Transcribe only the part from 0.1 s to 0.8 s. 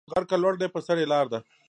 غر که لوړ دی